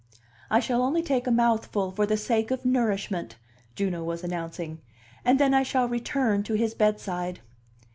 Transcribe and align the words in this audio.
"I 0.49 0.59
shall 0.59 0.81
only 0.81 1.03
take 1.03 1.27
a 1.27 1.31
mouthful 1.31 1.91
for 1.91 2.07
the 2.07 2.17
sake 2.17 2.49
of 2.49 2.65
nourishment," 2.65 3.35
Juno 3.75 4.03
was 4.03 4.23
announcing, 4.23 4.81
"and 5.23 5.39
then 5.39 5.53
I 5.53 5.61
shall 5.61 5.87
return 5.87 6.41
to 6.41 6.55
his 6.55 6.73
bedside." 6.73 7.39